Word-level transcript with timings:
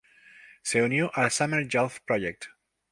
Se 0.63 0.81
unió 0.81 1.11
al 1.13 1.29
"Summer 1.29 1.67
Youth 1.67 1.99
Project". 2.07 2.45